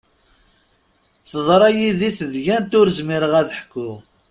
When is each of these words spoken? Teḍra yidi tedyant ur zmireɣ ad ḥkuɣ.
Teḍra 1.29 1.69
yidi 1.77 2.09
tedyant 2.17 2.71
ur 2.79 2.87
zmireɣ 2.97 3.33
ad 3.41 3.49
ḥkuɣ. 3.59 3.95